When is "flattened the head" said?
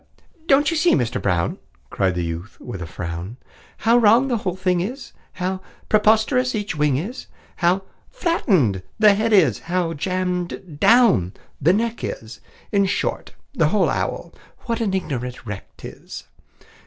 8.09-9.31